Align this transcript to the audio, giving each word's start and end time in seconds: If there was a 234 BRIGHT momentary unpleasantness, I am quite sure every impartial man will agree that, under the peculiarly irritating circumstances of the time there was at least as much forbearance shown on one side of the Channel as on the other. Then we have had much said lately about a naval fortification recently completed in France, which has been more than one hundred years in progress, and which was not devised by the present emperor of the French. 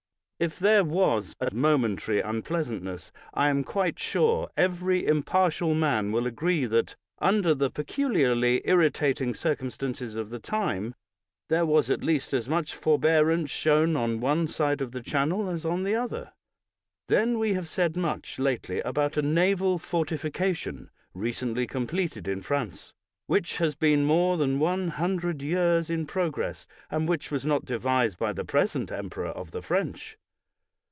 If 0.43 0.57
there 0.57 0.83
was 0.83 1.35
a 1.39 1.51
234 1.51 1.51
BRIGHT 1.51 1.61
momentary 1.61 2.19
unpleasantness, 2.21 3.11
I 3.31 3.49
am 3.49 3.63
quite 3.63 3.99
sure 3.99 4.49
every 4.57 5.05
impartial 5.05 5.75
man 5.75 6.11
will 6.11 6.25
agree 6.25 6.65
that, 6.65 6.95
under 7.19 7.53
the 7.53 7.69
peculiarly 7.69 8.63
irritating 8.65 9.35
circumstances 9.35 10.15
of 10.15 10.31
the 10.31 10.39
time 10.39 10.95
there 11.49 11.63
was 11.63 11.91
at 11.91 12.03
least 12.03 12.33
as 12.33 12.49
much 12.49 12.73
forbearance 12.73 13.51
shown 13.51 13.95
on 13.95 14.19
one 14.19 14.47
side 14.47 14.81
of 14.81 14.93
the 14.93 15.03
Channel 15.03 15.47
as 15.47 15.63
on 15.63 15.83
the 15.83 15.93
other. 15.93 16.33
Then 17.07 17.37
we 17.37 17.53
have 17.53 17.71
had 17.75 17.95
much 17.95 18.37
said 18.37 18.41
lately 18.43 18.79
about 18.79 19.17
a 19.17 19.21
naval 19.21 19.77
fortification 19.77 20.89
recently 21.13 21.67
completed 21.67 22.27
in 22.27 22.41
France, 22.41 22.95
which 23.27 23.57
has 23.57 23.75
been 23.75 24.05
more 24.05 24.37
than 24.37 24.57
one 24.57 24.87
hundred 24.87 25.43
years 25.43 25.91
in 25.91 26.07
progress, 26.07 26.65
and 26.89 27.07
which 27.07 27.29
was 27.29 27.45
not 27.45 27.63
devised 27.63 28.17
by 28.17 28.33
the 28.33 28.43
present 28.43 28.91
emperor 28.91 29.27
of 29.29 29.51
the 29.51 29.61
French. 29.61 30.17